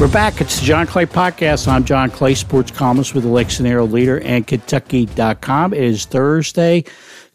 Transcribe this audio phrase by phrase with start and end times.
[0.00, 0.40] We're back.
[0.40, 1.68] It's the John Clay Podcast.
[1.68, 5.72] I'm John Clay, sports columnist with the Herald Leader and Kentucky.com.
[5.72, 6.84] It is Thursday,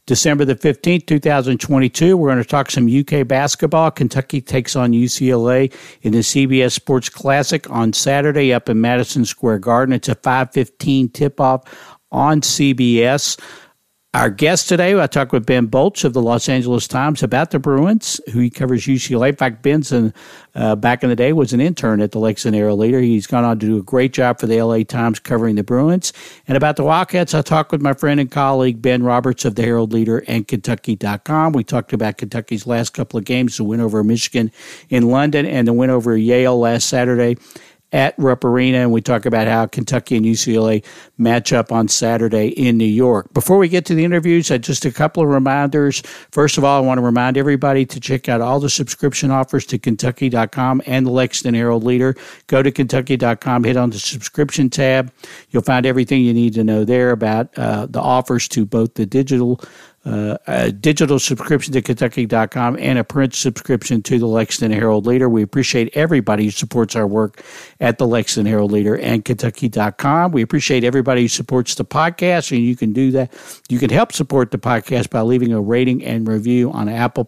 [0.05, 2.17] December the 15th, 2022.
[2.17, 3.91] We're going to talk some UK basketball.
[3.91, 9.59] Kentucky takes on UCLA in the CBS Sports Classic on Saturday up in Madison Square
[9.59, 9.95] Garden.
[9.95, 11.63] It's a 515 tip-off
[12.12, 13.39] on CBS.
[14.16, 17.59] Our guest today, I talked with Ben Bolch of the Los Angeles Times about the
[17.59, 19.30] Bruins, who he covers UCLA.
[19.30, 22.80] In fact, Ben's uh, back in the day was an intern at the Lexington Herald
[22.80, 23.02] Leader.
[23.02, 26.12] He's gone on to do a great job for the LA Times covering the Bruins.
[26.48, 29.62] And about the Wildcats, I talked with my friend and colleague Ben Roberts of the
[29.62, 31.53] Herald Leader and Kentucky.com.
[31.53, 34.52] We talked about Kentucky's last couple of games, the win over Michigan
[34.89, 37.38] in London and the win over Yale last Saturday
[37.91, 40.84] at Rupp Arena, and we talk about how Kentucky and UCLA
[41.17, 43.34] match up on Saturday in New York.
[43.34, 46.02] Before we get to the interviews, uh, just a couple of reminders.
[46.31, 49.66] First of all, I want to remind everybody to check out all the subscription offers
[49.67, 52.16] to Kentucky.com and the Lexington Herald Leader.
[52.47, 55.11] Go to Kentucky.com, hit on the subscription tab.
[55.49, 59.05] You'll find everything you need to know there about uh, the offers to both the
[59.05, 59.61] digital
[60.05, 65.28] uh, a digital subscription to Kentucky.com and a print subscription to the Lexington Herald Leader.
[65.28, 67.44] We appreciate everybody who supports our work
[67.80, 70.31] at the Lexington Herald Leader and Kentucky.com.
[70.31, 73.33] We appreciate everybody who supports the podcast, and you can do that.
[73.70, 77.25] You can help support the podcast by leaving a rating and review on Apple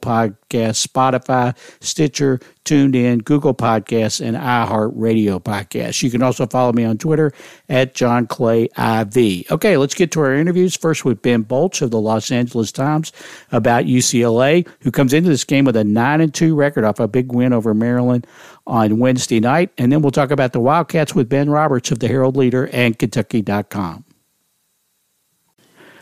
[0.51, 6.03] Podcasts, Spotify, Stitcher, TuneIn, Google Podcasts, and iHeartRadio Podcasts.
[6.03, 7.31] You can also follow me on Twitter
[7.69, 9.51] at John Clay IV.
[9.51, 10.75] Okay, let's get to our interviews.
[10.75, 13.11] First with Ben Bolch of the Los Angeles Times
[13.51, 17.07] about UCLA, who comes into this game with a 9 and 2 record off a
[17.07, 18.27] big win over Maryland
[18.67, 19.71] on Wednesday night.
[19.77, 22.97] And then we'll talk about the Wildcats with Ben Roberts of the Herald Leader and
[22.97, 24.05] Kentucky.com.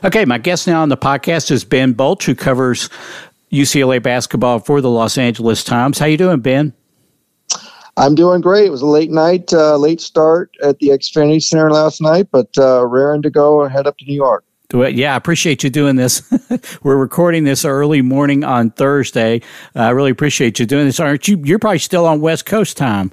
[0.01, 2.89] Okay, my guest now on the podcast is Ben Bolch, who covers
[3.51, 5.99] UCLA basketball for the Los Angeles Times.
[5.99, 6.73] How you doing, Ben?
[7.97, 8.65] I'm doing great.
[8.65, 12.47] It was a late night, uh, late start at the Xfinity Center last night, but
[12.57, 14.45] uh, raring to go and head up to New York.
[14.71, 16.21] Yeah, I appreciate you doing this.
[16.83, 19.41] We're recording this early morning on Thursday.
[19.75, 20.99] Uh, I really appreciate you doing this.
[20.99, 21.41] Aren't you?
[21.43, 23.11] You're probably still on West Coast time.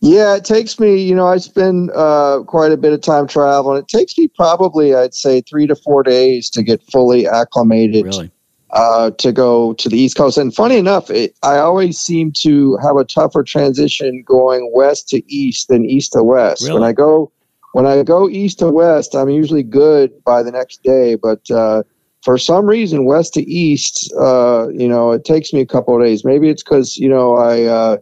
[0.00, 3.78] Yeah, it takes me, you know, I spend uh, quite a bit of time traveling.
[3.78, 8.30] It takes me probably, I'd say, three to four days to get fully acclimated really?
[8.72, 10.38] Uh, to go to the East Coast.
[10.38, 15.22] And funny enough, it, I always seem to have a tougher transition going west to
[15.32, 16.62] east than east to west.
[16.62, 16.74] Really?
[16.74, 17.32] When I go
[17.72, 21.14] when I go east to west, I'm usually good by the next day.
[21.14, 21.84] But uh,
[22.22, 26.02] for some reason, west to east, uh, you know, it takes me a couple of
[26.02, 26.24] days.
[26.24, 27.96] Maybe it's because you know I uh,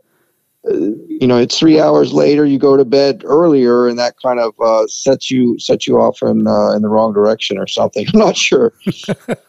[0.71, 4.55] you know it's three hours later you go to bed earlier and that kind of
[4.61, 8.07] uh, sets you sets you off in uh, in the wrong direction or something.
[8.13, 8.73] I'm not sure.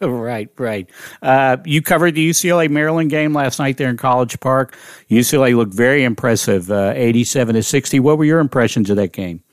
[0.02, 0.90] Right right.
[1.22, 4.78] Uh, you covered the ucla maryland game last night there in college park.
[5.10, 9.44] Ucla looked very impressive uh, 87 to 60 what were your impressions of that game?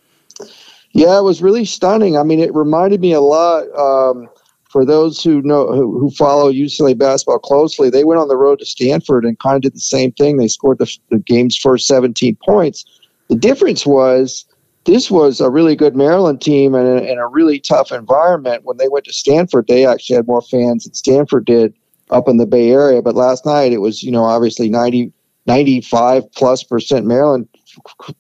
[0.93, 2.16] Yeah it was really stunning.
[2.16, 4.28] I mean it reminded me a lot um,
[4.76, 8.59] for those who know who, who, follow UCLA basketball closely, they went on the road
[8.59, 10.37] to Stanford and kind of did the same thing.
[10.37, 12.84] They scored the, the game's first 17 points.
[13.31, 14.44] The difference was
[14.84, 18.66] this was a really good Maryland team and a, a really tough environment.
[18.66, 21.72] When they went to Stanford, they actually had more fans than Stanford did
[22.10, 23.00] up in the Bay Area.
[23.00, 25.10] But last night it was, you know, obviously 90,
[25.47, 27.48] 95 plus percent Maryland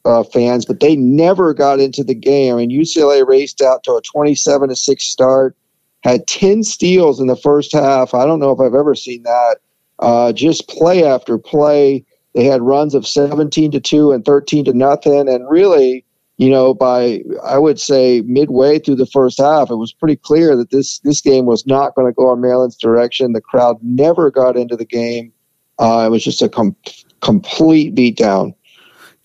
[0.06, 2.54] uh, fans, but they never got into the game.
[2.54, 5.54] I mean, UCLA raced out to a 27 to 6 start
[6.06, 8.14] had 10 steals in the first half.
[8.14, 9.56] I don't know if I've ever seen that.
[9.98, 12.04] Uh, just play after play.
[12.34, 15.28] They had runs of 17 to 2 and 13 to nothing.
[15.28, 16.04] And really,
[16.36, 20.54] you know, by I would say midway through the first half, it was pretty clear
[20.56, 23.32] that this this game was not going to go in Maryland's direction.
[23.32, 25.32] The crowd never got into the game.
[25.80, 26.76] Uh, it was just a com-
[27.20, 28.54] complete beatdown.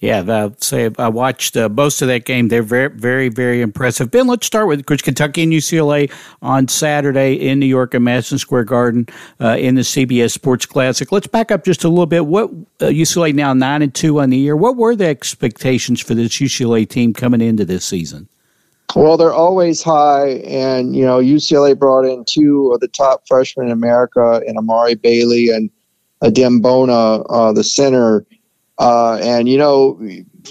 [0.02, 2.48] Yeah, I'll say I watched uh, most of that game.
[2.48, 4.10] They're very, very, very impressive.
[4.10, 8.64] Ben, let's start with Kentucky and UCLA on Saturday in New York at Madison Square
[8.64, 9.06] Garden
[9.40, 11.12] uh, in the CBS Sports Classic.
[11.12, 12.26] Let's back up just a little bit.
[12.26, 12.50] What
[12.80, 14.56] uh, UCLA now nine and two on the year?
[14.56, 18.28] What were the expectations for this UCLA team coming into this season?
[18.96, 23.68] Well, they're always high, and you know UCLA brought in two of the top freshmen
[23.68, 25.70] in America, and Amari Bailey and
[26.24, 28.26] Adem Bona, uh, the center
[28.82, 30.02] uh, and you know,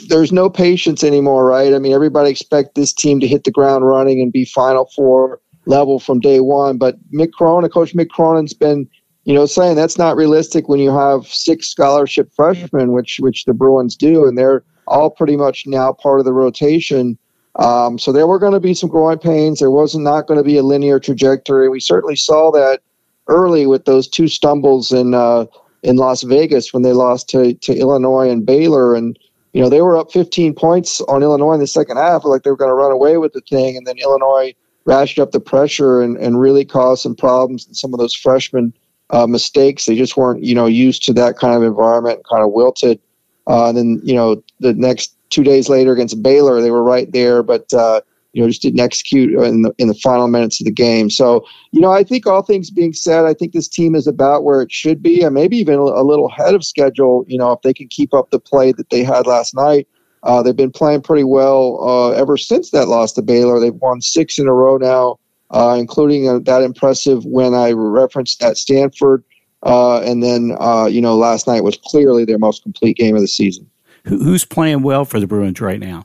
[0.08, 1.74] there's no patience anymore, right?
[1.74, 5.40] I mean, everybody expect this team to hit the ground running and be Final Four
[5.66, 6.78] level from day one.
[6.78, 8.88] But Mick Cronin, Coach Mick Cronin's been,
[9.24, 13.52] you know, saying that's not realistic when you have six scholarship freshmen, which which the
[13.52, 17.18] Bruins do, and they're all pretty much now part of the rotation.
[17.56, 19.58] Um, so there were going to be some growing pains.
[19.58, 21.68] There wasn't not going to be a linear trajectory.
[21.68, 22.80] We certainly saw that
[23.26, 25.46] early with those two stumbles in uh,
[25.82, 28.94] in Las Vegas when they lost to, to Illinois and Baylor.
[28.94, 29.18] And
[29.52, 32.50] you know, they were up 15 points on Illinois in the second half, like they
[32.50, 33.76] were going to run away with the thing.
[33.76, 34.54] And then Illinois
[34.86, 38.72] ratcheted up the pressure and, and really caused some problems and some of those freshmen
[39.10, 39.86] uh, mistakes.
[39.86, 43.00] They just weren't, you know, used to that kind of environment, kind of wilted.
[43.46, 47.10] Uh, and then, you know, the next two days later against Baylor, they were right
[47.12, 48.00] there, but, uh,
[48.32, 51.10] you know, just didn't execute in the, in the final minutes of the game.
[51.10, 54.44] So, you know, I think all things being said, I think this team is about
[54.44, 57.24] where it should be, and maybe even a little ahead of schedule.
[57.26, 59.88] You know, if they can keep up the play that they had last night,
[60.22, 63.58] uh, they've been playing pretty well uh, ever since that loss to Baylor.
[63.58, 65.18] They've won six in a row now,
[65.50, 69.24] uh, including uh, that impressive win I referenced at Stanford.
[69.62, 73.20] Uh, and then, uh, you know, last night was clearly their most complete game of
[73.20, 73.68] the season.
[74.04, 76.04] Who's playing well for the Bruins right now?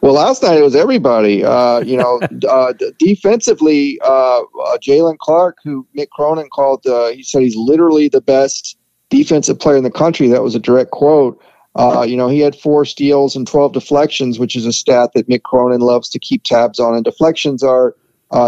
[0.00, 1.44] Well, last night it was everybody.
[1.44, 7.22] Uh, you know, uh, defensively, uh, uh, Jaylen Clark, who Mick Cronin called, uh, he
[7.22, 8.76] said he's literally the best
[9.10, 10.28] defensive player in the country.
[10.28, 11.40] That was a direct quote.
[11.76, 15.28] Uh, you know, he had four steals and 12 deflections, which is a stat that
[15.28, 16.94] Mick Cronin loves to keep tabs on.
[16.94, 17.94] And deflections are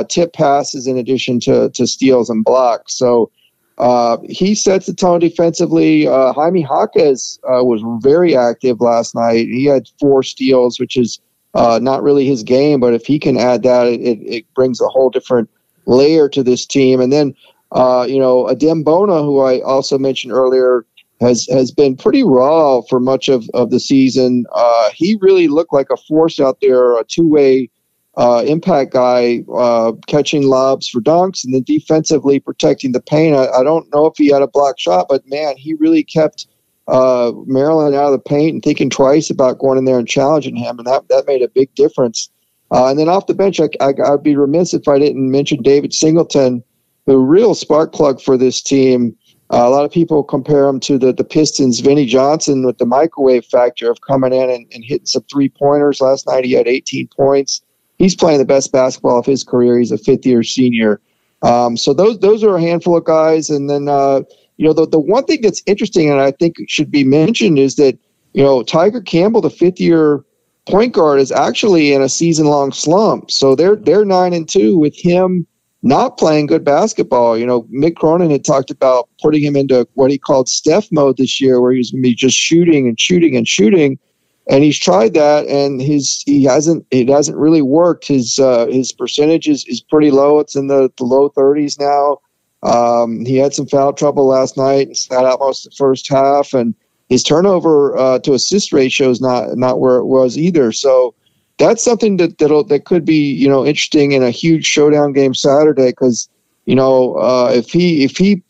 [0.09, 2.97] tip passes in addition to, to steals and blocks.
[2.97, 3.31] So,
[3.79, 6.07] uh, he sets the tone defensively.
[6.07, 9.49] Uh, Jaime Jaquez uh, was very active last night.
[9.49, 11.21] He had four steals, which is
[11.55, 14.89] uh, not really his game, but if he can add that, it, it, brings a
[14.89, 15.49] whole different
[15.87, 17.01] layer to this team.
[17.01, 17.35] And then,
[17.73, 20.85] uh, you know, Adem Bona, who I also mentioned earlier,
[21.21, 24.45] has has been pretty raw for much of, of the season.
[24.53, 27.71] Uh, he really looked like a force out there, a two way
[28.17, 33.37] uh, impact guy uh, catching lobs for dunks and then defensively protecting the paint.
[33.37, 36.47] I, I, don't know if he had a block shot, but man, he really kept
[36.89, 40.57] uh, Maryland out of the paint and thinking twice about going in there and challenging
[40.57, 42.31] him, and that, that made a big difference.
[42.71, 45.63] Uh, and then off the bench, I, I, I'd be remiss if I didn't mention
[45.63, 46.65] David Singleton,
[47.05, 49.15] the real spark plug for this team.
[49.53, 52.87] Uh, a lot of people compare him to the, the Pistons' Vinnie Johnson with the
[52.87, 56.01] microwave factor of coming in and, and hitting some three pointers.
[56.01, 57.63] Last night he had 18 points
[57.99, 59.79] he's playing the best basketball of his career.
[59.79, 61.01] He's a fifth year senior.
[61.43, 63.51] Um, so those those are a handful of guys.
[63.51, 64.23] And then uh,
[64.57, 67.77] you know the the one thing that's interesting and I think should be mentioned is
[67.77, 67.99] that
[68.33, 70.25] you know Tiger Campbell, the fifth year
[70.67, 73.31] point guard, is actually in a season long slump.
[73.31, 75.47] So they're they're nine and two with him
[75.83, 77.39] not playing good basketball.
[77.39, 81.17] You know, Mick Cronin had talked about putting him into what he called Steph mode
[81.17, 83.99] this year, where he was going to be just shooting and shooting and shooting
[84.49, 88.07] and he's tried that and his he hasn't it hasn't really worked.
[88.07, 90.39] His uh, his percentage is, is pretty low.
[90.39, 92.21] It's in the, the low 30s now.
[92.63, 96.09] Um, he had some foul trouble last night and sat out most of the first
[96.09, 96.75] half and
[97.09, 100.73] his turnover uh, to assist ratio is not not where it was either.
[100.73, 101.15] So
[101.59, 105.91] that's something that that could be you know interesting in a huge showdown game Saturday
[105.91, 106.29] because
[106.67, 108.43] you know uh, if he if he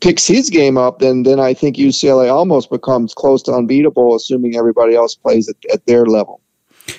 [0.00, 4.56] picks his game up, then then I think UCLA almost becomes close to unbeatable, assuming
[4.56, 6.40] everybody else plays at, at their level.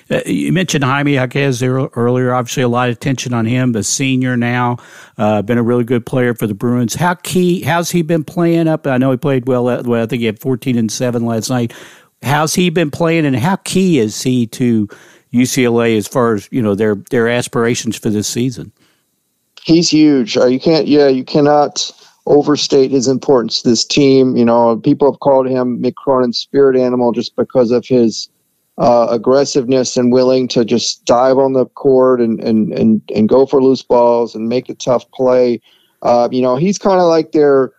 [0.10, 2.34] Uh, you mentioned Jaime Jaquez earlier.
[2.34, 3.74] Obviously, a lot of attention on him.
[3.74, 4.78] The senior now,
[5.18, 6.96] uh, been a really good player for the Bruins.
[6.96, 7.62] How key?
[7.62, 8.88] How's he been playing up?
[8.88, 9.66] I know he played well.
[9.66, 11.74] well I think he had fourteen and seven last night.
[12.24, 14.88] How's he been playing, and how key is he to
[15.34, 18.72] UCLA as far as you know their their aspirations for this season?
[19.64, 20.36] He's huge.
[20.36, 20.88] You can't.
[20.88, 21.92] Yeah, you cannot
[22.26, 24.36] overstate his importance to this team.
[24.36, 28.30] You know, people have called him Mick Cronin's spirit animal just because of his
[28.78, 33.46] uh, aggressiveness and willing to just dive on the court and, and, and, and go
[33.46, 35.62] for loose balls and make a tough play.
[36.02, 37.72] Uh, you know, he's kind of like their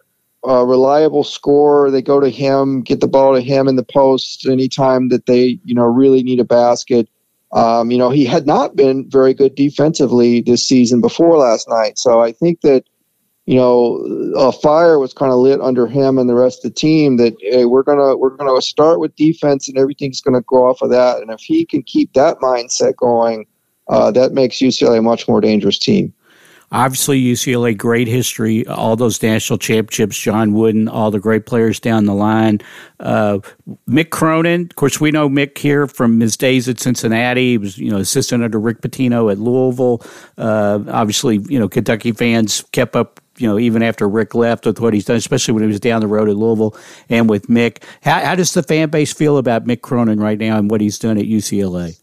[0.46, 1.90] uh, reliable scorer.
[1.90, 5.58] They go to him, get the ball to him in the post anytime that they,
[5.64, 7.08] you know, really need a basket.
[7.52, 11.98] Um, you know, he had not been very good defensively this season before last night.
[11.98, 12.84] So I think that
[13.46, 13.96] you know,
[14.36, 17.34] a fire was kind of lit under him and the rest of the team that
[17.40, 21.20] hey, we're gonna we're gonna start with defense and everything's gonna go off of that.
[21.20, 23.46] And if he can keep that mindset going,
[23.88, 26.14] uh, that makes UCLA a much more dangerous team.
[26.70, 32.06] Obviously, UCLA, great history, all those national championships, John Wooden, all the great players down
[32.06, 32.62] the line.
[32.98, 33.40] Uh,
[33.86, 37.50] Mick Cronin, of course, we know Mick here from his days at Cincinnati.
[37.50, 40.00] He was, you know, assistant under Rick Pitino at Louisville.
[40.38, 44.80] Uh, obviously, you know, Kentucky fans kept up you know, even after Rick left with
[44.80, 46.76] what he's done, especially when he was down the road at Louisville
[47.08, 47.82] and with Mick.
[48.02, 50.98] How, how does the fan base feel about Mick Cronin right now and what he's
[50.98, 51.98] done at UCLA?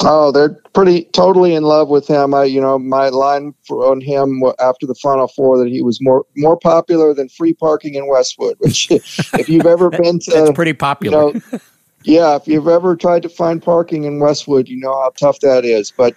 [0.00, 2.32] Oh, they're pretty totally in love with him.
[2.32, 6.00] I, you know, my line for, on him after the Final Four that he was
[6.00, 8.56] more more popular than free parking in Westwood.
[8.60, 11.28] Which, if you've ever been to, that's pretty popular.
[11.28, 11.58] You know,
[12.04, 15.66] yeah, if you've ever tried to find parking in Westwood, you know how tough that
[15.66, 15.92] is.
[15.94, 16.14] But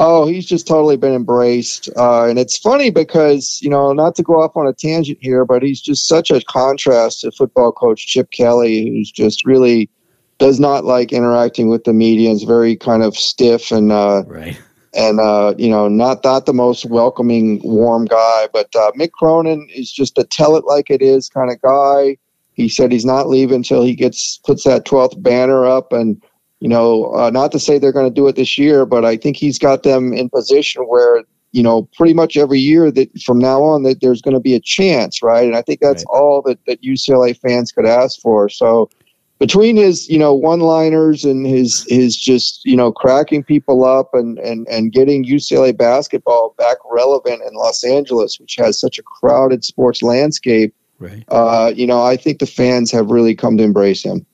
[0.00, 1.88] Oh, he's just totally been embraced.
[1.96, 5.44] Uh, and it's funny because, you know, not to go off on a tangent here,
[5.44, 9.90] but he's just such a contrast to football coach Chip Kelly, who's just really
[10.38, 12.30] does not like interacting with the media.
[12.30, 14.60] Is very kind of stiff and uh, right.
[14.94, 18.48] And uh, you know, not not the most welcoming, warm guy.
[18.52, 22.18] But uh, Mick Cronin is just a tell it like it is kind of guy.
[22.54, 26.22] He said he's not leaving until he gets puts that twelfth banner up, and
[26.60, 29.16] you know, uh, not to say they're going to do it this year, but I
[29.16, 31.22] think he's got them in position where
[31.52, 34.54] you know pretty much every year that from now on that there's going to be
[34.54, 35.46] a chance, right?
[35.46, 36.18] And I think that's right.
[36.18, 38.48] all that that UCLA fans could ask for.
[38.48, 38.90] So
[39.38, 44.10] between his you know one liners and his his just you know cracking people up
[44.12, 49.02] and and and getting UCLA basketball back relevant in Los Angeles, which has such a
[49.02, 50.74] crowded sports landscape.
[50.98, 51.24] Right.
[51.28, 54.26] Uh, you know, I think the fans have really come to embrace him.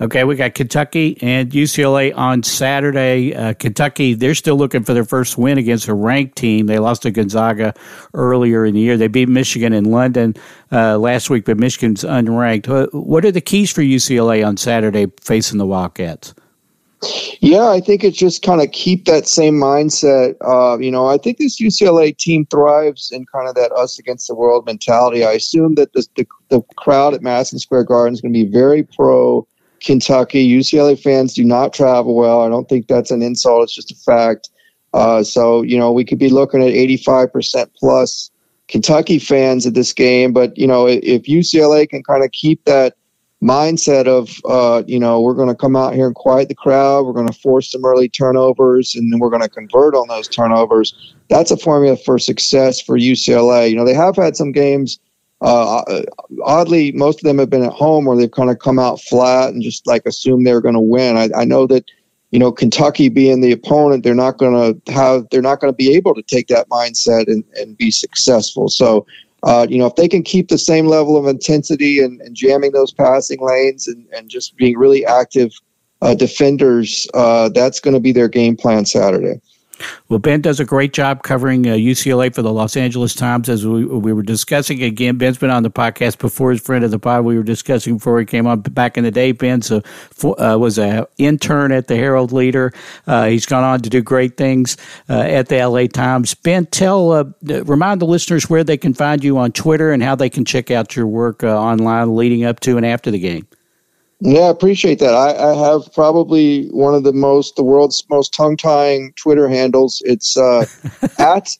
[0.00, 3.32] Okay, we got Kentucky and UCLA on Saturday.
[3.32, 6.66] Uh, Kentucky, they're still looking for their first win against a ranked team.
[6.66, 7.74] They lost to Gonzaga
[8.12, 8.96] earlier in the year.
[8.96, 10.34] They beat Michigan in London
[10.72, 12.92] uh, last week, but Michigan's unranked.
[12.92, 16.34] What are the keys for UCLA on Saturday facing the Wildcats?
[17.40, 20.34] Yeah, I think it's just kind of keep that same mindset.
[20.40, 24.26] Uh, you know, I think this UCLA team thrives in kind of that us against
[24.26, 25.24] the world mentality.
[25.24, 28.50] I assume that the, the, the crowd at Madison Square Garden is going to be
[28.50, 29.46] very pro
[29.84, 30.48] Kentucky.
[30.48, 32.42] UCLA fans do not travel well.
[32.42, 33.64] I don't think that's an insult.
[33.64, 34.50] It's just a fact.
[34.92, 38.30] Uh, so, you know, we could be looking at 85% plus
[38.68, 40.32] Kentucky fans at this game.
[40.32, 42.96] But, you know, if UCLA can kind of keep that
[43.42, 47.04] mindset of, uh, you know, we're going to come out here and quiet the crowd,
[47.04, 50.28] we're going to force some early turnovers, and then we're going to convert on those
[50.28, 53.68] turnovers, that's a formula for success for UCLA.
[53.68, 54.98] You know, they have had some games
[55.44, 56.02] uh,
[56.42, 59.50] oddly, most of them have been at home where they've kind of come out flat
[59.50, 61.18] and just like assume they're going to win.
[61.18, 61.84] I, I, know that,
[62.30, 65.76] you know, Kentucky being the opponent, they're not going to have, they're not going to
[65.76, 68.70] be able to take that mindset and, and be successful.
[68.70, 69.06] So,
[69.42, 72.72] uh, you know, if they can keep the same level of intensity and, and jamming
[72.72, 75.52] those passing lanes and, and just being really active
[76.00, 79.42] uh, defenders, uh, that's going to be their game plan Saturday.
[80.08, 83.48] Well, Ben does a great job covering uh, UCLA for the Los Angeles Times.
[83.48, 86.50] As we, we were discussing again, Ben's been on the podcast before.
[86.50, 89.10] His friend of the pod, we were discussing before he came on back in the
[89.10, 89.32] day.
[89.32, 89.82] Ben so,
[90.22, 92.72] uh, was an intern at the Herald Leader.
[93.06, 94.76] Uh, he's gone on to do great things
[95.08, 96.34] uh, at the LA Times.
[96.34, 100.14] Ben, tell uh, remind the listeners where they can find you on Twitter and how
[100.14, 103.46] they can check out your work uh, online leading up to and after the game.
[104.26, 105.12] Yeah, I appreciate that.
[105.12, 110.00] I, I, have probably one of the most, the world's most tongue tying Twitter handles.
[110.06, 110.64] It's uh,
[111.18, 111.54] at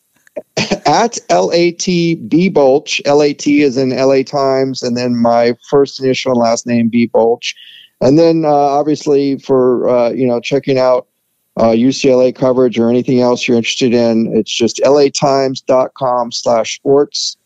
[0.87, 3.02] at lat b bolch.
[3.04, 7.54] Lat is in LA Times, and then my first initial and last name b bolch,
[8.00, 11.06] and then uh, obviously for uh, you know checking out
[11.59, 17.37] uh, UCLA coverage or anything else you're interested in, it's just latimes.com slash sports.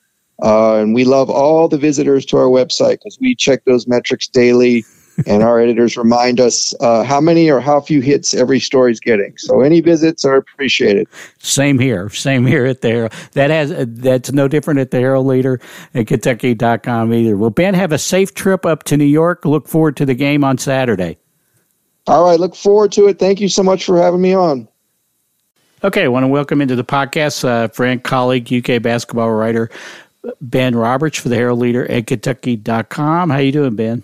[0.40, 4.28] Uh, and we love all the visitors to our website because we check those metrics
[4.28, 4.84] daily
[5.26, 9.00] and our editors remind us uh, how many or how few hits every story is
[9.00, 9.37] getting.
[9.38, 11.08] So any visits are appreciated.
[11.38, 12.08] Same here.
[12.10, 15.60] Same here at the That has that's no different at the Herald Leader
[15.94, 17.37] at Kentucky.com either.
[17.37, 19.44] Well, Ben, have a safe trip up to New York.
[19.44, 21.18] Look forward to the game on Saturday.
[22.06, 23.18] All right, look forward to it.
[23.18, 24.66] Thank you so much for having me on.
[25.84, 29.70] Okay, I want to welcome into the podcast uh, friend, colleague, UK basketball writer
[30.40, 33.30] Ben Roberts for the Herald Leader at Kentucky.com.
[33.30, 34.02] How you doing, Ben?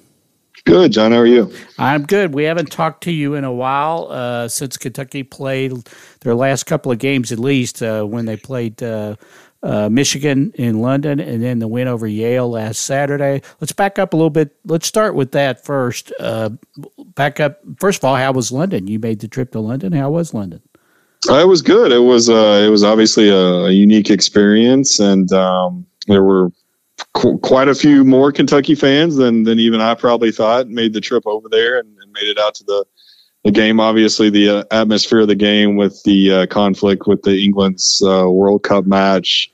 [0.66, 1.12] Good, John.
[1.12, 1.52] How are you?
[1.78, 2.33] I'm good.
[2.33, 5.73] We haven't talked to you in a while uh, since Kentucky played
[6.21, 9.16] their last couple of games, at least uh, when they played uh,
[9.62, 13.42] uh Michigan in London and then the win over Yale last Saturday.
[13.61, 14.56] Let's back up a little bit.
[14.64, 16.12] Let's start with that first.
[16.18, 16.50] Uh,
[17.14, 17.61] back up.
[17.78, 18.87] First of all, how was London?
[18.87, 19.92] You made the trip to London.
[19.92, 20.62] How was London?
[21.28, 21.92] Uh, it was good.
[21.92, 26.50] It was it was obviously a, a unique experience, and um, there were
[27.14, 31.00] qu- quite a few more Kentucky fans than than even I probably thought made the
[31.00, 32.85] trip over there and, and made it out to the
[33.44, 33.80] the game.
[33.80, 38.28] Obviously, the uh, atmosphere of the game with the uh, conflict with the England's uh,
[38.28, 39.50] World Cup match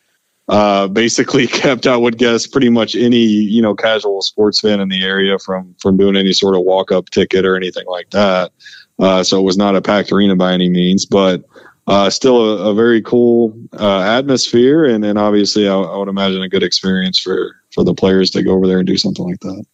[0.48, 4.88] uh, basically kept, I would guess, pretty much any you know casual sports fan in
[4.88, 8.52] the area from from doing any sort of walk up ticket or anything like that.
[8.98, 11.44] Uh, so it was not a packed arena by any means, but
[11.90, 16.40] uh, still a, a, very cool uh, atmosphere, and, and obviously, I, I, would imagine
[16.40, 19.40] a good experience for for the players to go over there and do something like
[19.40, 19.64] that.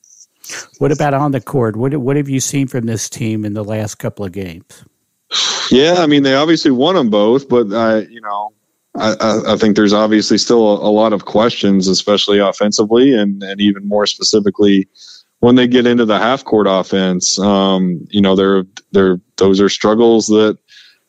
[0.78, 1.76] What about on the court?
[1.76, 4.82] What what have you seen from this team in the last couple of games?
[5.70, 8.54] Yeah, I mean, they obviously won them both, but I, you know,
[8.94, 13.61] I, I think there's obviously still a, a lot of questions, especially offensively, and and
[13.61, 14.88] even more specifically
[15.40, 17.38] when they get into the half court offense.
[17.38, 20.56] Um, you know, they're they're those are struggles that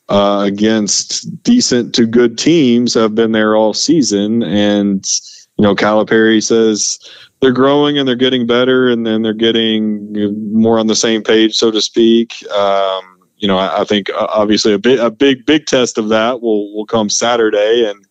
[0.10, 4.44] uh, against decent to good teams have been there all season.
[4.44, 5.06] And,
[5.58, 7.00] you know, Calipari says
[7.42, 10.14] they're growing and they're getting better, and then they're getting
[10.54, 12.46] more on the same page, so to speak.
[12.52, 16.10] Um, you know, I, I, think uh, obviously a big a big big test of
[16.10, 18.06] that will will come Saturday, and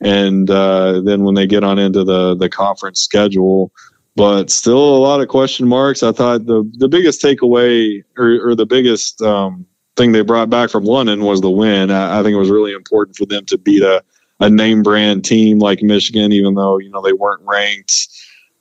[0.00, 3.72] and uh, then when they get on into the the conference schedule.
[4.16, 6.02] But still a lot of question marks.
[6.02, 10.70] I thought the the biggest takeaway or, or the biggest um, thing they brought back
[10.70, 11.90] from London was the win.
[11.90, 14.02] I, I think it was really important for them to beat a
[14.38, 18.08] a name brand team like Michigan, even though you know they weren't ranked,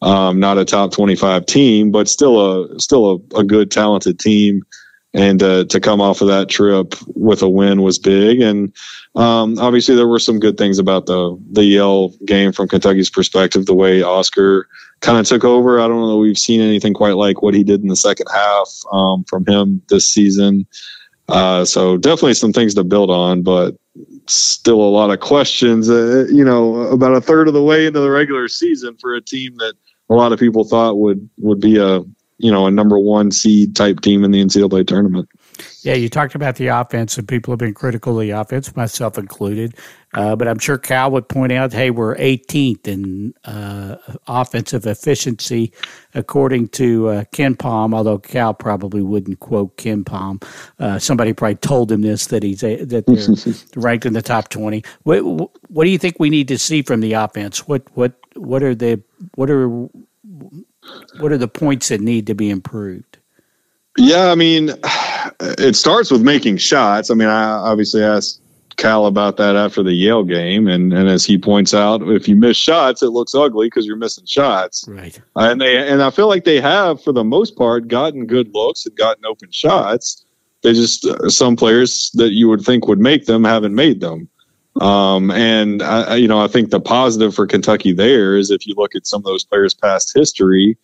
[0.01, 4.19] um, not a top twenty five team, but still a still a, a good talented
[4.19, 4.63] team.
[5.13, 8.41] And uh, to come off of that trip with a win was big.
[8.41, 8.75] And
[9.15, 13.65] um, obviously, there were some good things about the the Yale game from Kentucky's perspective.
[13.65, 14.67] The way Oscar
[14.99, 15.79] kind of took over.
[15.79, 18.27] I don't know that we've seen anything quite like what he did in the second
[18.33, 20.67] half um, from him this season.
[21.27, 23.75] Uh, so definitely some things to build on, but
[24.27, 25.89] still a lot of questions.
[25.89, 29.21] Uh, you know, about a third of the way into the regular season for a
[29.21, 29.73] team that
[30.09, 31.99] a lot of people thought would would be a
[32.37, 35.29] you know a number one seed type team in the NCAA tournament.
[35.81, 39.17] Yeah, you talked about the offense, and people have been critical of the offense, myself
[39.17, 39.75] included.
[40.13, 43.97] Uh, but I'm sure Cal would point out, hey, we're 18th in uh,
[44.27, 45.73] offensive efficiency,
[46.13, 47.93] according to uh, KenPom.
[47.93, 50.43] Although Cal probably wouldn't quote KenPom.
[50.79, 54.47] Uh, somebody probably told him this that he's a, that they're ranked in the top
[54.49, 54.83] 20.
[55.03, 55.19] What,
[55.69, 57.67] what do you think we need to see from the offense?
[57.67, 59.01] What what what are the
[59.35, 59.67] what are
[61.19, 63.17] what are the points that need to be improved?
[63.97, 64.71] Yeah, I mean,
[65.41, 67.09] it starts with making shots.
[67.09, 68.41] I mean, I obviously asked
[68.77, 72.35] Cal about that after the Yale game, and and as he points out, if you
[72.35, 74.85] miss shots, it looks ugly because you're missing shots.
[74.87, 75.19] Right.
[75.35, 78.85] And they and I feel like they have, for the most part, gotten good looks
[78.85, 80.25] and gotten open shots.
[80.63, 84.27] They just uh, some players that you would think would make them haven't made them.
[84.81, 88.73] Um, and I, you know, I think the positive for Kentucky there is if you
[88.75, 90.77] look at some of those players' past history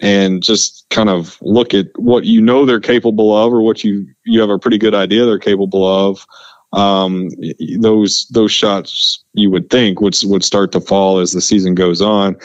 [0.00, 4.06] and just kind of look at what you know they're capable of or what you
[4.24, 6.24] you have a pretty good idea they're capable of
[6.72, 7.30] um,
[7.80, 12.02] those those shots you would think would would start to fall as the season goes
[12.02, 12.36] on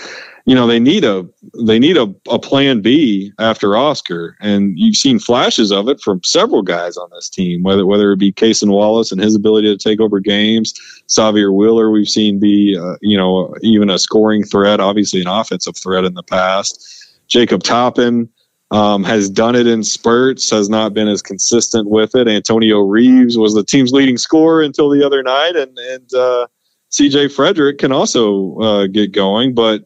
[0.46, 1.26] you know they need a
[1.66, 6.22] they need a, a plan B after Oscar, and you've seen flashes of it from
[6.24, 7.64] several guys on this team.
[7.64, 10.74] Whether whether it be Cason Wallace and his ability to take over games,
[11.08, 15.78] Sahvir Wheeler, we've seen be uh, you know even a scoring threat, obviously an offensive
[15.78, 17.03] threat in the past.
[17.34, 18.30] Jacob Toppin
[18.70, 22.28] um, has done it in spurts, has not been as consistent with it.
[22.28, 26.46] Antonio Reeves was the team's leading scorer until the other night, and and uh,
[26.90, 27.30] C.J.
[27.30, 29.84] Frederick can also uh, get going, but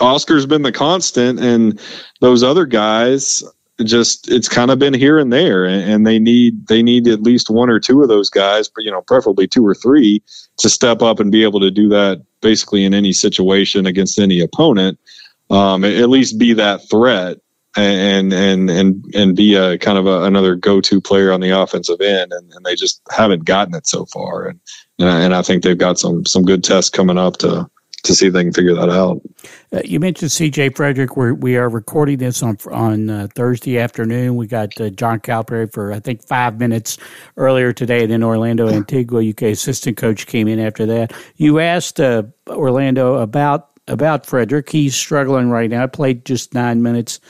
[0.00, 1.78] Oscar's been the constant, and
[2.22, 3.44] those other guys
[3.84, 7.50] just it's kind of been here and there, and, they need they need at least
[7.50, 10.22] one or two of those guys, but you know, preferably two or three,
[10.56, 14.40] to step up and be able to do that basically in any situation against any
[14.40, 14.98] opponent
[15.50, 17.38] um, at least be that threat
[17.76, 22.00] and and and and be a kind of a, another go-to player on the offensive
[22.00, 24.46] end, and, and they just haven't gotten it so far.
[24.46, 24.60] And
[24.98, 27.68] and I think they've got some some good tests coming up to
[28.04, 29.22] to see if they can figure that out.
[29.72, 30.70] Uh, you mentioned C.J.
[30.70, 31.16] Frederick.
[31.16, 34.36] We're, we are recording this on on uh, Thursday afternoon.
[34.36, 36.98] We got uh, John Calipari for I think five minutes
[37.36, 38.02] earlier today.
[38.02, 41.12] And then Orlando Antigua, UK assistant coach, came in after that.
[41.36, 44.70] You asked uh, Orlando about about Frederick.
[44.70, 45.82] He's struggling right now.
[45.82, 47.20] I played just nine minutes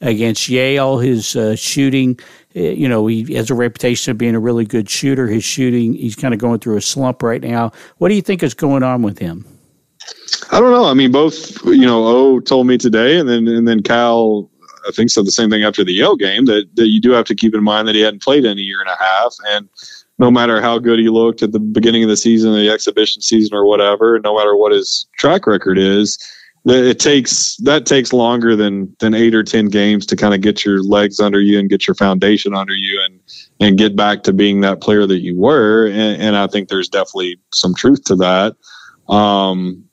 [0.00, 0.98] against Yale.
[0.98, 2.18] His uh, shooting,
[2.56, 5.26] uh, you know, he has a reputation of being a really good shooter.
[5.26, 7.72] His shooting, he's kind of going through a slump right now.
[7.98, 9.44] What do you think is going on with him?
[10.50, 10.84] I don't know.
[10.84, 14.50] I mean, both, you know, O told me today, and then and then Cal,
[14.86, 17.24] I think said the same thing after the Yale game that that you do have
[17.26, 19.68] to keep in mind that he hadn't played in a year and a half, and
[20.18, 23.56] no matter how good he looked at the beginning of the season, the exhibition season,
[23.56, 26.18] or whatever, no matter what his track record is,
[26.66, 30.64] it takes that takes longer than than eight or ten games to kind of get
[30.64, 33.20] your legs under you and get your foundation under you and
[33.60, 35.86] and get back to being that player that you were.
[35.86, 38.56] And, and I think there's definitely some truth to that.
[39.12, 39.84] Um,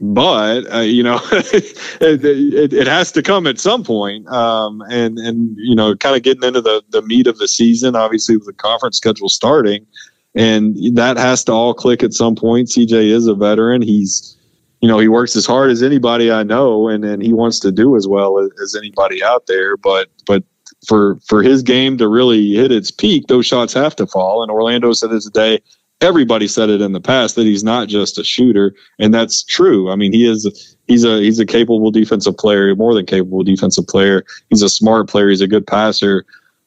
[0.00, 5.18] but uh, you know it, it, it, has to come at some point um, and
[5.18, 8.46] and you know kind of getting into the the meat of the season obviously with
[8.46, 9.86] the conference schedule starting
[10.34, 12.68] and that has to all click at some point.
[12.68, 13.82] Cj is a veteran.
[13.82, 14.36] He's
[14.80, 17.72] you know he works as hard as anybody i know and and he wants to
[17.72, 20.44] do as well as, as anybody out there but but
[20.86, 24.52] for for his game to really hit its peak those shots have to fall and
[24.52, 25.58] orlando said it today
[26.00, 29.90] everybody said it in the past that he's not just a shooter, and that's true.
[29.90, 33.86] I mean, he is he's a he's a capable defensive player, more than capable defensive
[33.86, 34.24] player.
[34.50, 35.28] He's a smart player.
[35.28, 36.24] He's a good passer.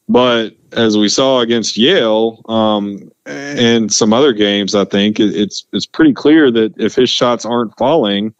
[0.08, 5.86] But as we saw against Yale um, and some other games, I think it's it's
[5.86, 8.34] pretty clear that if his shots aren't falling,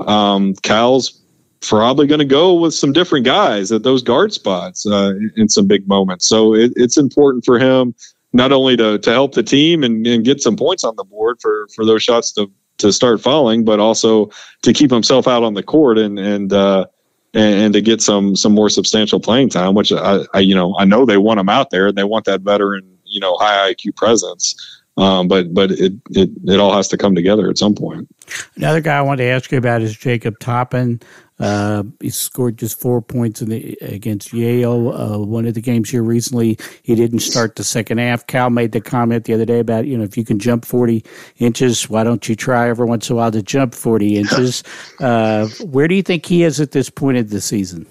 [0.00, 1.20] um, Cal's
[1.62, 5.66] probably going to go with some different guys at those guard spots uh, in some
[5.66, 6.28] big moments.
[6.28, 7.94] So it, it's important for him
[8.36, 11.38] not only to, to help the team and, and, get some points on the board
[11.40, 14.30] for, for those shots to, to start falling, but also
[14.62, 16.84] to keep himself out on the court and, and, uh,
[17.32, 20.76] and, and, to get some, some more substantial playing time, which I, I, you know,
[20.78, 21.90] I know they want him out there.
[21.90, 24.54] They want that veteran, you know, high IQ presence.
[24.98, 28.08] Um, but but it, it it all has to come together at some point.
[28.56, 31.02] Another guy I wanted to ask you about is Jacob Toppin.
[31.38, 34.92] Uh, he scored just four points the, against Yale.
[34.92, 38.26] Uh, one of the games here recently, he didn't start the second half.
[38.26, 41.04] Cal made the comment the other day about, you know, if you can jump 40
[41.38, 44.62] inches, why don't you try every once in a while to jump 40 inches?
[45.00, 47.86] Uh, where do you think he is at this point of the season?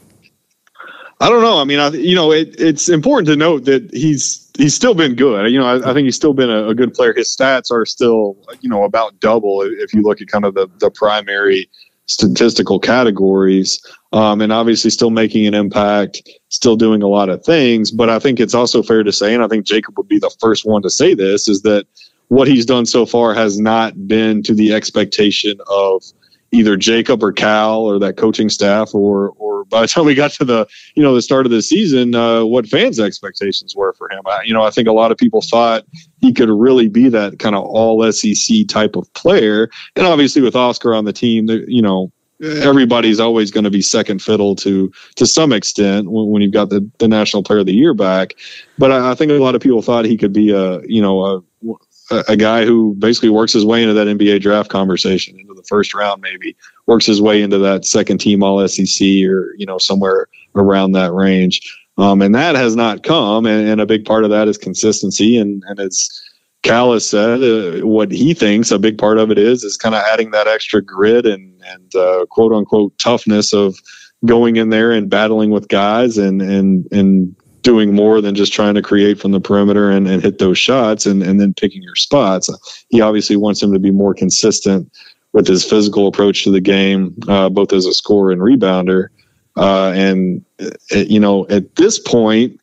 [1.22, 1.60] I don't know.
[1.60, 5.16] I mean, I, you know, it, it's important to note that he's he's still been
[5.16, 5.50] good.
[5.52, 7.14] You know, I, I think he's still been a, a, good player.
[7.14, 10.68] His stats are still, you know, about double if you look at kind of the
[10.80, 11.70] the primary
[12.08, 13.80] statistical categories
[14.14, 17.92] um, and obviously still making an impact, still doing a lot of things.
[17.92, 20.34] But I think it's also fair to say, and I think Jacob would be the
[20.40, 21.86] first one to say this, is that
[22.28, 26.04] what he's done so far has not been to the expectation of
[26.52, 30.32] either Jacob or Cal or that coaching staff or or by the time we got
[30.32, 34.10] to the you know the start of the season, uh, what fans' expectations were for
[34.10, 34.22] him.
[34.26, 35.86] I, you know, I think a lot of people thought
[36.20, 40.56] he could really be that kind of all SEC type of player, and obviously with
[40.56, 42.12] Oscar on the team, you know.
[42.42, 46.70] Everybody's always going to be second fiddle to to some extent when, when you've got
[46.70, 48.34] the, the national player of the year back,
[48.78, 51.24] but I, I think a lot of people thought he could be a you know
[51.24, 51.42] a
[52.28, 55.94] a guy who basically works his way into that NBA draft conversation, into the first
[55.94, 56.56] round, maybe
[56.88, 61.14] works his way into that second team All SEC or you know somewhere around that
[61.14, 61.62] range.
[61.98, 65.38] Um, and that has not come, and, and, a big part of that is consistency.
[65.38, 66.10] And and as
[66.62, 69.96] Cal has said, uh, what he thinks a big part of it is is kind
[69.96, 73.78] of adding that extra grit and and uh, quote unquote toughness of
[74.26, 78.76] going in there and battling with guys and and and doing more than just trying
[78.76, 81.96] to create from the perimeter and, and hit those shots and, and then picking your
[81.96, 82.48] spots.
[82.90, 84.92] He obviously wants him to be more consistent
[85.36, 89.10] with his physical approach to the game, uh, both as a scorer and rebounder.
[89.58, 92.58] Uh, and uh, you know, at this point,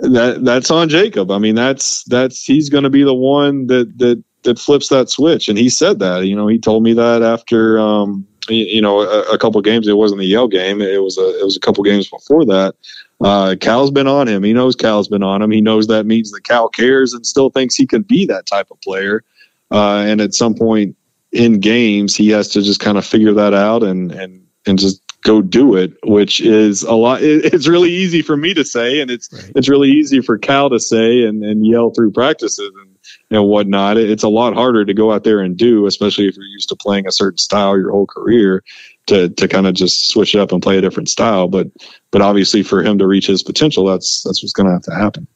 [0.00, 1.30] that that's on Jacob.
[1.30, 5.08] I mean, that's that's he's going to be the one that that that flips that
[5.08, 5.48] switch.
[5.48, 6.26] And he said that.
[6.26, 9.88] You know, he told me that after um, you know a, a couple games.
[9.88, 10.82] It wasn't the Yale game.
[10.82, 12.74] It was a it was a couple games before that.
[13.22, 14.42] Uh, Cal's been on him.
[14.42, 15.50] He knows Cal's been on him.
[15.50, 18.70] He knows that means that Cal cares and still thinks he can be that type
[18.70, 19.24] of player.
[19.70, 20.94] Uh, and at some point
[21.34, 25.02] in games, he has to just kind of figure that out and and and just
[25.22, 27.22] go do it, which is a lot.
[27.22, 29.52] It, it's really easy for me to say, and it's right.
[29.56, 32.96] it's really easy for Cal to say and, and yell through practices and
[33.30, 33.96] and whatnot.
[33.96, 36.76] It's a lot harder to go out there and do, especially if you're used to
[36.76, 38.62] playing a certain style your whole career
[39.06, 41.48] to to kind of just switch it up and play a different style.
[41.48, 41.68] But
[42.10, 44.94] but obviously for him to reach his potential, that's that's what's going to have to
[44.94, 45.26] happen.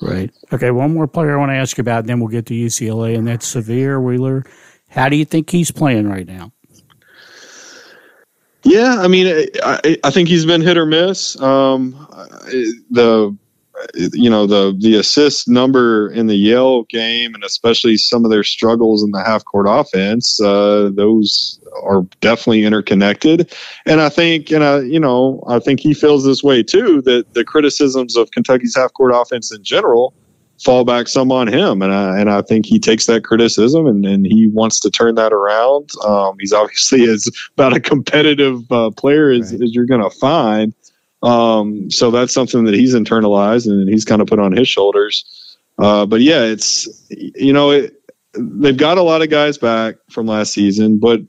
[0.00, 0.30] Right.
[0.52, 0.70] Okay.
[0.70, 3.16] One more player I want to ask you about, and then we'll get to UCLA,
[3.16, 4.44] and that's Sahvir Wheeler.
[4.88, 6.52] How do you think he's playing right now?
[8.64, 11.40] Yeah, I mean, I, I think he's been hit or miss.
[11.40, 11.92] Um,
[12.90, 13.36] the
[13.94, 18.42] you know the the assist number in the Yale game, and especially some of their
[18.42, 23.54] struggles in the half court offense, uh, those are definitely interconnected.
[23.86, 27.02] And I think, and I, you know, I think he feels this way too.
[27.02, 30.14] That the criticisms of Kentucky's half court offense in general
[30.62, 34.04] fall back some on him, and I and I think he takes that criticism and,
[34.04, 35.90] and he wants to turn that around.
[36.04, 39.62] Um, he's obviously as about a competitive uh, player as, right.
[39.62, 40.74] as you're going to find.
[41.22, 45.24] Um, so that's something that he's internalized and he's kind of put on his shoulders.
[45.78, 47.94] Uh, but yeah, it's you know it,
[48.36, 51.20] they've got a lot of guys back from last season, but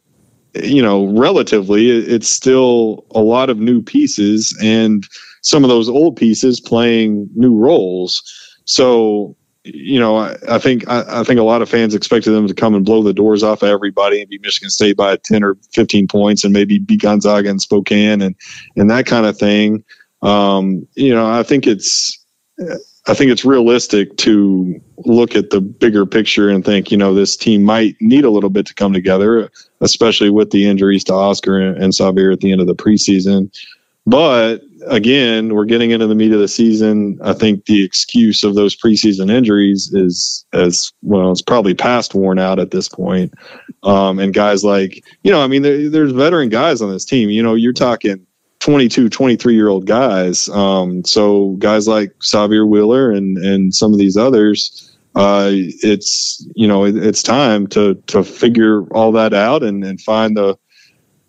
[0.56, 5.08] you know relatively it's still a lot of new pieces and
[5.42, 8.24] some of those old pieces playing new roles.
[8.70, 12.48] So you know, I, I think I, I, think a lot of fans expected them
[12.48, 15.44] to come and blow the doors off of everybody and be Michigan State by ten
[15.44, 18.36] or fifteen points and maybe beat Gonzaga and Spokane and
[18.78, 19.84] and that kind of thing.
[20.22, 22.24] Um, you know, I think it's
[23.08, 27.36] I think it's realistic to look at the bigger picture and think, you know, this
[27.36, 29.50] team might need a little bit to come together,
[29.82, 33.52] especially with the injuries to Oscar and, and at the end of the preseason.
[34.10, 37.20] But again, we're getting into the meat of the season.
[37.24, 42.40] I think the excuse of those preseason injuries is as well, it's probably past worn
[42.40, 43.36] out at this point.
[43.84, 47.30] Um, and guys like, you know, I mean, there, there's veteran guys on this team.
[47.30, 48.26] You know, you're talking
[48.62, 50.50] 22, 23 year old guys.
[50.50, 56.68] Um, so guys like Sahvir Wheeler and, and some of these others, uh, it's, you
[56.68, 60.58] know, it, it's time to, to figure all that out and, and find the,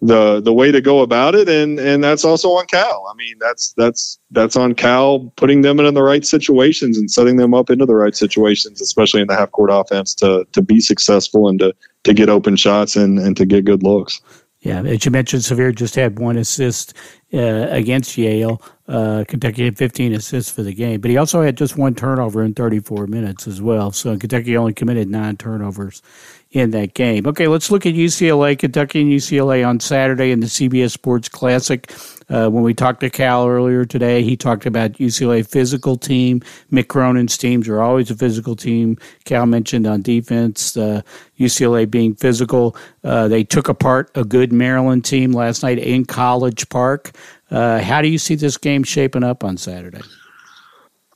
[0.02, 3.06] the the way to go about it, and and that's also on Cal.
[3.10, 7.36] I mean, that's that's that's on Cal putting them in the right situations and setting
[7.36, 10.80] them up into the right situations, especially in the half court offense to to be
[10.80, 14.20] successful and to to get open shots and and to get good looks.
[14.60, 16.94] Yeah, as you mentioned, Sahvir just had one assist
[17.32, 18.60] uh, against Yale.
[18.90, 22.42] Uh, Kentucky had 15 assists for the game, but he also had just one turnover
[22.42, 23.92] in 34 minutes as well.
[23.92, 26.02] So Kentucky only committed nine turnovers
[26.50, 27.24] in that game.
[27.24, 31.88] Okay, let's look at UCLA, Kentucky, and UCLA on Saturday in the CBS Sports Classic.
[32.30, 36.40] Uh, when we talked to Cal earlier today, he talked about UCLA physical team.
[36.72, 38.96] Mick Cronin's teams are always a physical team.
[39.24, 41.02] Cal mentioned on defense, uh,
[41.38, 42.76] UCLA being physical.
[43.02, 47.10] Uh, they took apart a good Maryland team last night in College Park.
[47.50, 50.02] Uh, how do you see this game shaping up on Saturday?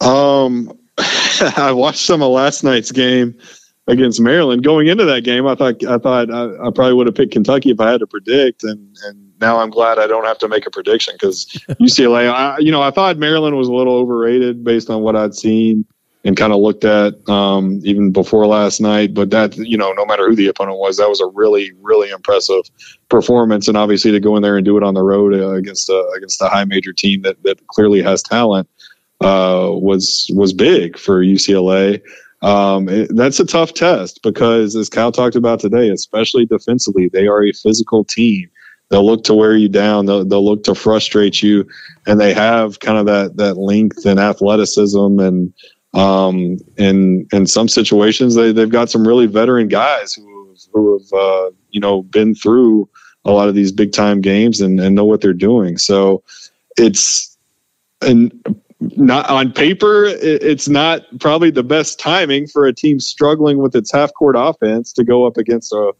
[0.00, 0.76] Um,
[1.56, 3.38] I watched some of last night's game
[3.86, 4.64] against Maryland.
[4.64, 7.70] Going into that game, I thought I thought I, I, probably would have picked Kentucky
[7.70, 10.66] if I had to predict, and and now I'm glad I don't have to make
[10.66, 11.46] a prediction because
[11.80, 12.30] UCLA.
[12.32, 15.84] I, you know, I thought Maryland was a little overrated based on what I'd seen
[16.24, 19.12] and kind of looked at um, even before last night.
[19.14, 22.10] But that you know, no matter who the opponent was, that was a really really
[22.10, 22.62] impressive
[23.08, 25.88] performance, and obviously to go in there and do it on the road uh, against
[25.88, 28.68] a, against a high major team that that clearly has talent
[29.20, 32.00] uh, was was big for UCLA.
[32.42, 37.26] Um, it, that's a tough test because, as Cal talked about today, especially defensively, they
[37.26, 38.50] are a physical team.
[38.90, 40.06] They'll look to wear you down.
[40.06, 41.66] They'll, they'll look to frustrate you,
[42.06, 45.52] and they have kind of that that length and athleticism, and
[45.94, 51.12] um, in in some situations they they've got some really veteran guys who who have
[51.12, 52.88] uh, you know been through
[53.24, 55.78] a lot of these big time games and, and know what they're doing.
[55.78, 56.22] So
[56.76, 57.36] it's
[58.02, 58.32] and
[58.80, 63.90] not on paper, it's not probably the best timing for a team struggling with its
[63.90, 65.92] half court offense to go up against a,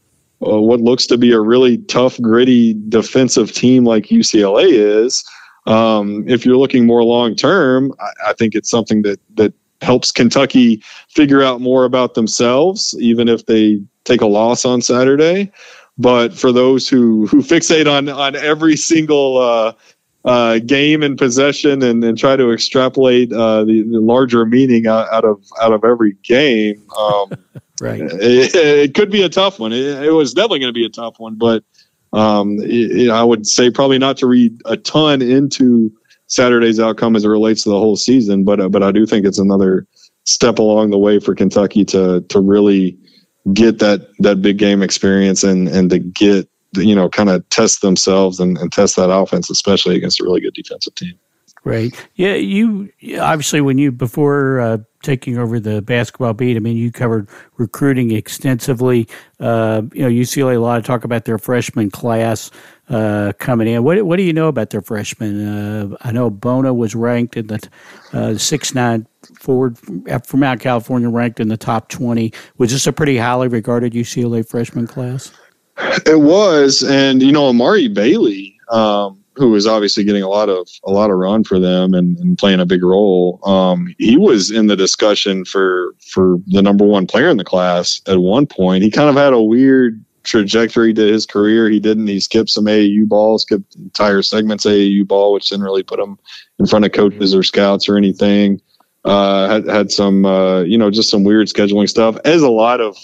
[0.45, 5.25] a, what looks to be a really tough, gritty defensive team like UCLA is.
[5.67, 10.13] Um, if you're looking more long term, I, I, think it's something that that helps
[10.13, 15.51] Kentucky figure out more about themselves, even if they take a loss on Saturday.
[15.97, 19.73] But for those who who fixate on on every single uh,
[20.25, 25.13] uh, game and possession and, and try to extrapolate uh, the, the, larger meaning out,
[25.13, 26.83] out, of out of every game.
[26.99, 27.31] Um,
[27.81, 28.01] right.
[28.01, 29.73] It, it, could be a tough one.
[29.73, 31.63] It, it was definitely going to be a tough one, but
[32.15, 35.93] um, it, I would say probably not to read a ton into
[36.27, 38.45] Saturday's outcome as it relates to the whole season.
[38.45, 39.87] But uh, but I do think it's another
[40.25, 42.97] step along the way for Kentucky to to really
[43.53, 47.81] get that that big game experience and and to get you know, kind of test
[47.81, 51.19] themselves and, and test that offense, especially against a really good defensive team.
[51.65, 51.95] Right.
[52.17, 52.35] Yeah.
[52.35, 57.27] You obviously, when you, before uh, taking over the basketball beat, I mean, you covered
[57.57, 59.09] recruiting extensively.
[59.41, 62.51] Uh, you know, UCLA, a lot of talk about their freshman class
[62.91, 63.83] uh, coming in.
[63.83, 65.47] What, what do you know about their freshmen?
[65.47, 67.67] Uh, I know Bona was ranked in the
[68.13, 69.07] uh, six nine
[69.39, 69.79] forward
[70.27, 72.31] from out California, ranked in the top 20.
[72.59, 75.33] Was this a pretty highly regarded UCLA freshman class?
[76.07, 80.69] It was, and you know, Amari Bailey, um, who was obviously getting a lot of
[80.85, 83.41] a lot of run for them and, and playing a big role.
[83.45, 88.01] Um, he was in the discussion for for the number one player in the class
[88.07, 88.85] at one point.
[88.85, 91.69] He kind of had a weird trajectory to his career.
[91.69, 92.07] He didn't.
[92.07, 96.19] He skipped some AAU ball, skipped entire segments AAU ball, which didn't really put him
[96.59, 98.61] in front of coaches or scouts or anything.
[99.05, 102.81] Uh, had had some, uh, you know, just some weird scheduling stuff, as a lot
[102.81, 102.97] of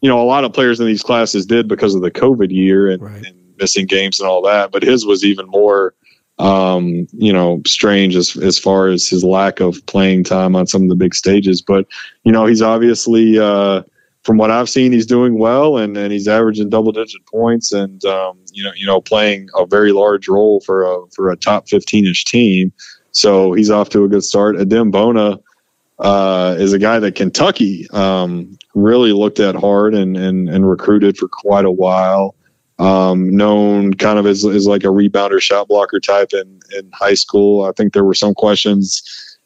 [0.00, 2.90] you know, a lot of players in these classes did because of the COVID year
[2.90, 3.24] and, right.
[3.24, 4.70] and missing games and all that.
[4.72, 5.94] But his was even more,
[6.38, 10.82] um, you know, strange as as far as his lack of playing time on some
[10.82, 11.60] of the big stages.
[11.60, 11.86] But
[12.24, 13.82] you know, he's obviously, uh,
[14.24, 18.02] from what I've seen, he's doing well and, and he's averaging double digit points and
[18.04, 21.68] um, you know, you know, playing a very large role for a for a top
[21.68, 22.72] fifteen ish team.
[23.12, 24.56] So he's off to a good start.
[24.56, 25.40] Adem Bona
[26.00, 31.18] uh, is a guy that Kentucky um, really looked at hard and, and, and recruited
[31.18, 32.34] for quite a while.
[32.78, 37.12] Um, known kind of as, as like a rebounder shot blocker type in, in high
[37.12, 37.66] school.
[37.66, 39.02] I think there were some questions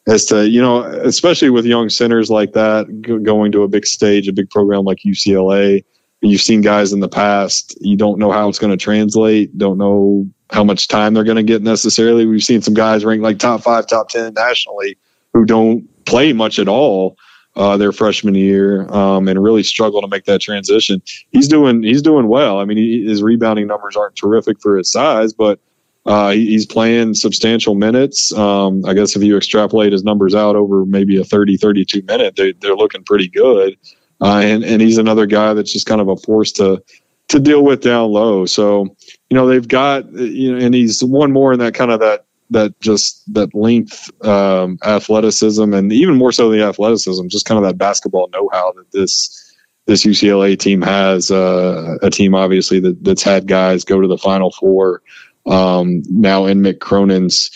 [0.07, 3.85] as to, you know, especially with young centers like that g- going to a big
[3.85, 5.83] stage, a big program like UCLA.
[6.21, 9.77] You've seen guys in the past, you don't know how it's going to translate, don't
[9.77, 12.25] know how much time they're going to get necessarily.
[12.25, 14.97] We've seen some guys ranked like top five, top 10 nationally
[15.33, 17.17] who don't play much at all
[17.55, 21.01] uh, their freshman year um, and really struggle to make that transition.
[21.31, 22.59] He's doing he's doing well.
[22.59, 25.59] I mean, he, his rebounding numbers aren't terrific for his size, but
[26.05, 28.33] uh, he, he's playing substantial minutes.
[28.33, 32.35] Um, I guess if you extrapolate his numbers out over maybe a 30, 32 minute,
[32.35, 33.75] they, they're looking pretty good.
[34.21, 36.83] Uh, and, and he's another guy that's just kind of a force to
[37.27, 38.45] to deal with down low.
[38.45, 38.95] So
[39.29, 42.25] you know they've got you know, and he's one more in that kind of that
[42.55, 47.65] that just that length, um, athleticism, and even more so the athleticism, just kind of
[47.65, 49.53] that basketball know-how that this
[49.87, 51.29] this UCLA team has.
[51.29, 55.01] Uh, a team obviously that, that's had guys go to the Final Four.
[55.45, 57.51] Um, now in Mick Cronin's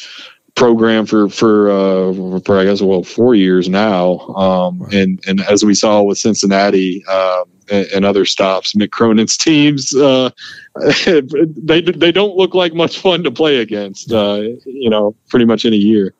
[0.59, 5.63] program for for uh, for I guess well four years now, um, and and as
[5.63, 10.29] we saw with Cincinnati um, and, and, other stops, Mick Cronin's teams uh,
[11.05, 14.11] they they don't look like much fun to play against.
[14.11, 16.13] Uh, you know, pretty much in a year.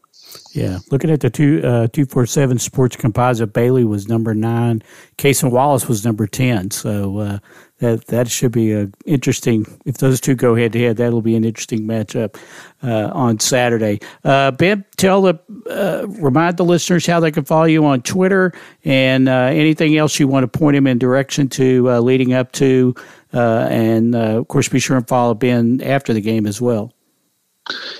[0.54, 4.82] Yeah, looking at the two uh, two four seven sports composite, Bailey was number nine,
[5.18, 6.72] Cason Wallace was number ten.
[6.72, 7.40] So uh,
[7.80, 9.66] that that should be a interesting.
[9.86, 12.36] If those two go head to head, that'll be an interesting matchup
[12.82, 14.00] uh, on Saturday.
[14.24, 18.52] Uh, ben, tell the uh, remind the listeners how they can follow you on Twitter
[18.84, 22.52] and uh, anything else you want to point them in direction to uh, leading up
[22.54, 22.96] to,
[23.34, 26.92] uh, and of course be sure and follow Ben after the game as well.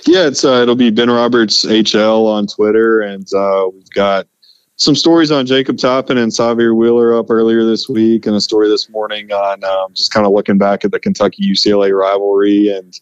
[0.06, 3.26] Yeah, it's it'll be Ben Roberts HL on Twitter, and
[3.72, 4.26] we've got
[4.80, 8.66] some stories on Jacob Toppin and Sahvir Wheeler up earlier this week, and a story
[8.66, 12.98] this morning on um, just kind of looking back at the Kentucky UCLA rivalry and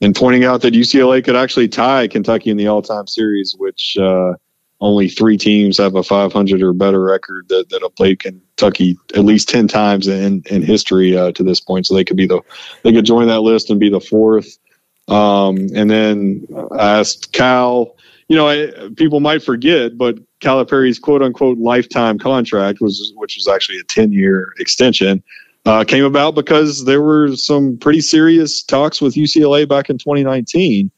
[0.00, 3.96] and pointing out that UCLA could actually tie Kentucky in the all time series, which
[3.98, 4.34] uh,
[4.80, 9.24] only three teams have a 500 or better record that, that have played Kentucky at
[9.24, 11.86] least 10 times in, in history uh, to this point.
[11.86, 12.42] So they could be the
[12.82, 14.58] they could join that list and be the fourth.
[15.08, 17.96] Um, and then I asked Cal
[18.28, 23.48] you know, I, people might forget, but Calipari's quote unquote lifetime contract was, which was
[23.48, 25.22] actually a 10 year extension,
[25.64, 30.90] uh, came about because there were some pretty serious talks with UCLA back in 2019.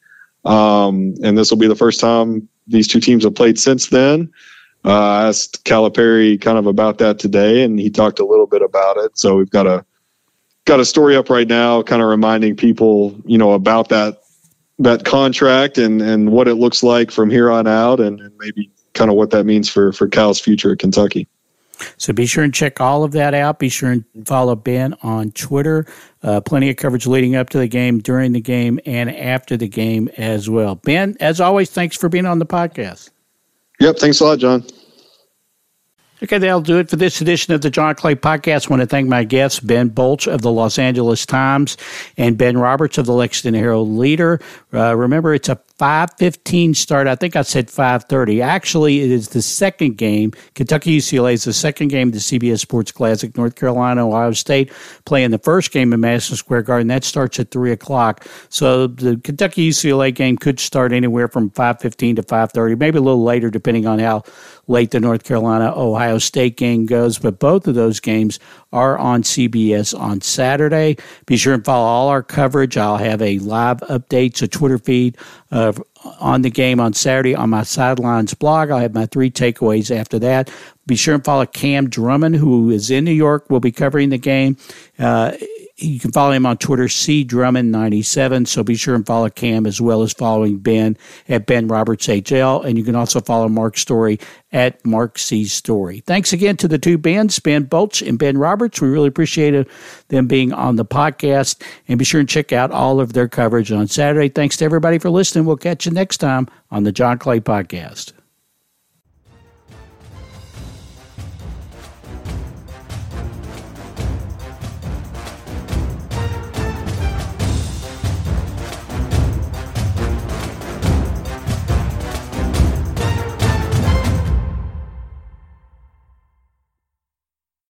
[0.44, 4.30] Um, and this will be the first time these two teams have played since then.
[4.84, 8.62] Uh, I asked Calipari kind of about that today, and he talked a little bit
[8.62, 9.18] about it.
[9.18, 9.84] So we've got a
[10.68, 14.20] got a story up right now, kind of reminding people, you know, about that
[14.78, 18.70] that contract and and what it looks like from here on out, and, and maybe
[18.92, 21.26] kind of what that means for for Cal's future at Kentucky.
[21.96, 23.60] So be sure and check all of that out.
[23.60, 25.86] Be sure and follow Ben on Twitter.
[26.22, 29.68] Uh, plenty of coverage leading up to the game, during the game, and after the
[29.68, 30.74] game as well.
[30.74, 33.10] Ben, as always, thanks for being on the podcast.
[33.78, 33.98] Yep.
[33.98, 34.64] Thanks a lot, John.
[36.20, 38.66] Okay, that'll do it for this edition of the John Clay Podcast.
[38.66, 41.76] I want to thank my guests, Ben Bolch of the Los Angeles Times
[42.16, 44.40] and Ben Roberts of the Lexington Herald Leader.
[44.74, 47.06] Uh, remember, it's a 5.15 start.
[47.06, 48.42] I think I said 5.30.
[48.42, 50.32] Actually, it is the second game.
[50.56, 53.36] Kentucky UCLA is the second game of the CBS Sports Classic.
[53.36, 54.72] North Carolina, Ohio State
[55.04, 56.88] playing the first game in Madison Square Garden.
[56.88, 58.26] That starts at 3 o'clock.
[58.48, 63.22] So the Kentucky UCLA game could start anywhere from 5.15 to 5.30, maybe a little
[63.22, 64.24] later, depending on how
[64.66, 67.18] late the North Carolina Ohio State game goes.
[67.18, 68.38] But both of those games
[68.72, 70.96] are on CBS on Saturday.
[71.26, 72.76] Be sure and follow all our coverage.
[72.78, 75.16] I'll have a live updates, a Twitter feed
[76.20, 78.70] on the game on Saturday on my sidelines blog.
[78.70, 80.50] I'll have my three takeaways after that.
[80.86, 83.50] Be sure and follow Cam Drummond, who is in New York.
[83.50, 84.56] Will be covering the game.
[84.98, 85.32] Uh,
[85.78, 88.48] you can follow him on Twitter, C Drummond97.
[88.48, 90.96] So be sure and follow Cam as well as following Ben
[91.28, 92.64] at Ben Roberts HL.
[92.64, 94.18] And you can also follow Mark Story
[94.50, 96.00] at Mark C Story.
[96.00, 98.80] Thanks again to the two Bens, Ben Bolch and Ben Roberts.
[98.80, 99.68] We really appreciate
[100.08, 101.62] them being on the podcast.
[101.86, 104.28] And be sure and check out all of their coverage on Saturday.
[104.28, 105.44] Thanks to everybody for listening.
[105.44, 108.17] We'll catch you next time on the John Clay Podcast.